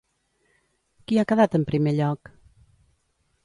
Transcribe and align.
Qui 1.11 1.19
ha 1.23 1.27
quedat 1.33 1.59
en 1.61 1.67
primer 1.73 1.95
lloc? 2.01 2.35